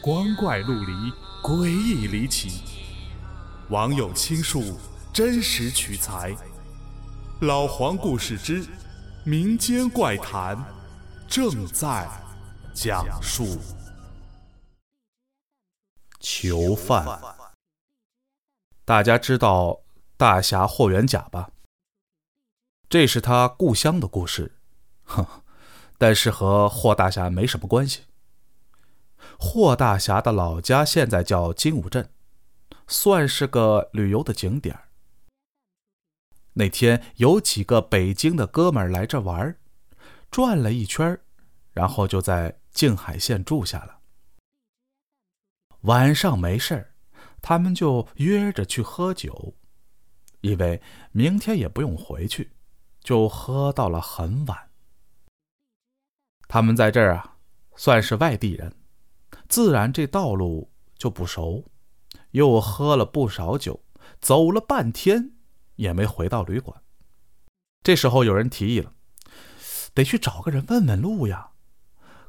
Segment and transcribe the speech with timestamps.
[0.00, 1.12] 光怪陆离，
[1.42, 2.62] 诡异离奇。
[3.68, 4.78] 网友倾述，
[5.12, 6.34] 真实取材。
[7.40, 8.64] 老黄故事之
[9.24, 10.56] 民间怪谈
[11.26, 12.08] 正在
[12.72, 13.58] 讲述。
[16.20, 17.20] 囚犯，
[18.84, 19.80] 大家知道
[20.16, 21.50] 大侠霍元甲吧？
[22.88, 24.56] 这是他故乡的故事，
[25.04, 25.26] 哼，
[25.98, 28.02] 但是和霍大侠没什么关系。
[29.38, 32.10] 霍大侠的老家现在叫金武镇，
[32.86, 34.78] 算是个旅游的景点。
[36.54, 39.56] 那天有几个北京的哥们儿来这玩，
[40.30, 41.18] 转了一圈，
[41.72, 43.98] 然后就在静海县住下了。
[45.82, 46.94] 晚上没事
[47.40, 49.54] 他们就约着去喝酒，
[50.40, 52.52] 因为明天也不用回去。
[53.00, 54.70] 就喝到了很晚。
[56.46, 57.38] 他们在这儿啊，
[57.74, 58.74] 算是外地人，
[59.48, 61.64] 自然这道路就不熟，
[62.32, 63.82] 又喝了不少酒，
[64.20, 65.32] 走了半天
[65.76, 66.82] 也没回到旅馆。
[67.82, 68.92] 这时候有人提议了，
[69.94, 71.50] 得去找个人问问路呀。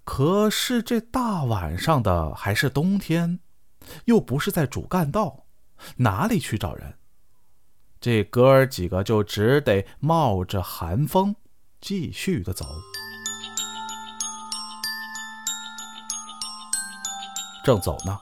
[0.05, 3.39] 可是这大晚上的，还是冬天，
[4.05, 5.45] 又不是在主干道，
[5.97, 6.95] 哪里去找人？
[7.99, 11.35] 这哥儿几个就只得冒着寒风
[11.81, 12.65] 继续的走。
[17.63, 18.19] 正走呢，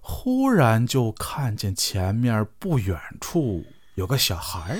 [0.00, 4.78] 忽然就看见前面不远处有个小孩。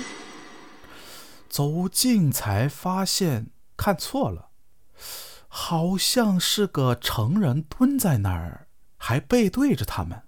[1.49, 4.49] 走近才发现看错了，
[5.47, 10.21] 好像是个成人蹲在那儿，还背对着他们。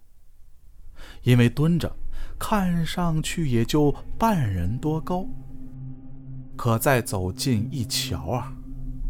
[1.23, 1.95] 因为蹲着。
[2.39, 5.25] 看上去也就半人多高，
[6.56, 8.53] 可再走近一瞧啊，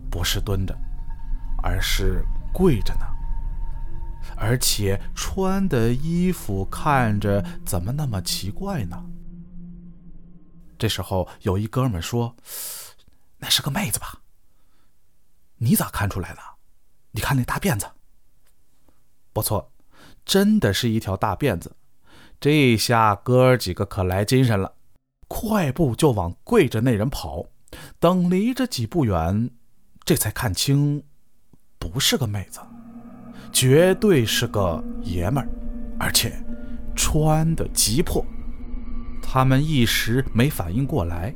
[0.10, 0.74] 不是蹲着，
[1.62, 2.24] 而是
[2.54, 3.07] 跪着呢。
[4.38, 9.04] 而且穿的衣服看着怎么那么奇怪呢？
[10.78, 12.36] 这时候有一哥们说
[13.40, 14.22] ：“那是个妹子吧？”
[15.58, 16.40] 你咋看出来的？
[17.12, 17.88] 你看那大辫子。
[19.34, 19.72] 不错，
[20.24, 21.76] 真的是一条大辫子。
[22.40, 24.76] 这下哥几个可来精神了，
[25.28, 27.48] 快步就往跪着那人跑。
[28.00, 29.50] 等离着几步远，
[30.06, 31.04] 这才看清，
[31.80, 32.60] 不是个妹子，
[33.52, 35.50] 绝对是个爷们儿，
[36.00, 36.34] 而且
[36.96, 38.26] 穿的极破。
[39.22, 41.34] 他们一时没反应过来，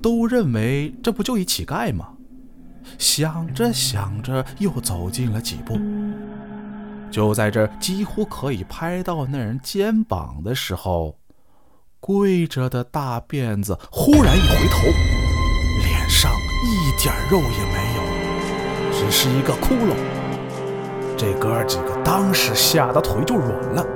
[0.00, 2.08] 都认为这不就一乞丐吗？
[2.98, 5.78] 想着想着，又走近了几步。
[7.10, 11.18] 就在这几乎可以拍到那人肩膀的时候，
[12.00, 14.86] 跪着的大辫子忽然一回头，
[15.84, 16.32] 脸上
[16.64, 18.02] 一点肉也没有，
[18.92, 19.94] 只是一个窟窿。
[21.16, 23.86] 这哥几个当时吓得腿就软了，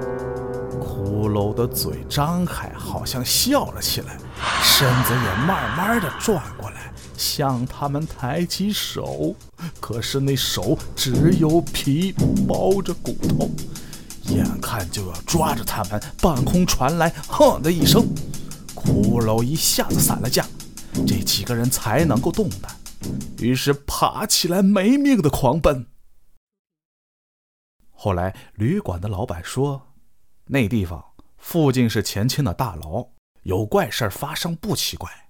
[0.81, 4.17] 骷髅的嘴张开，好像笑了起来，
[4.63, 6.93] 身子也慢慢的转过来。
[7.19, 9.35] 向他们抬起手，
[9.79, 12.15] 可是那手只有皮
[12.49, 13.51] 包着骨头，
[14.23, 18.09] 眼看就要抓着他们，半空传来“哼”的一声，
[18.75, 20.47] 骷髅一下子散了架，
[21.07, 22.75] 这几个人才能够动弹，
[23.39, 25.85] 于是爬起来没命的狂奔。
[28.03, 29.89] 后来旅馆的老板说，
[30.47, 31.05] 那地方
[31.37, 33.09] 附近是前清的大牢，
[33.43, 35.29] 有怪事发生不奇怪。